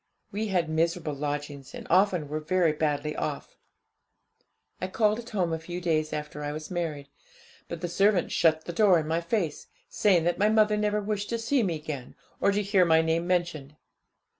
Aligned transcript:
We 0.31 0.47
had 0.47 0.67
miserable 0.67 1.13
lodgings, 1.13 1.75
and 1.75 1.85
often 1.87 2.27
were 2.27 2.39
very 2.39 2.73
badly 2.73 3.15
off. 3.15 3.55
I 4.81 4.87
called 4.87 5.19
at 5.19 5.29
home 5.29 5.53
a 5.53 5.59
few 5.59 5.79
days 5.79 6.11
after 6.11 6.41
I 6.43 6.51
was 6.53 6.71
married; 6.71 7.09
but 7.67 7.81
the 7.81 7.87
servant 7.87 8.31
shut 8.31 8.65
the 8.65 8.73
door 8.73 8.97
in 8.99 9.07
my 9.07 9.21
face, 9.21 9.67
saying 9.89 10.23
that 10.23 10.39
my 10.39 10.49
mother 10.49 10.75
never 10.75 11.01
wished 11.01 11.29
to 11.29 11.37
see 11.37 11.61
me 11.61 11.75
again, 11.75 12.15
or 12.39 12.51
to 12.51 12.63
hear 12.63 12.83
my 12.83 13.03
name 13.03 13.27
mentioned. 13.27 13.75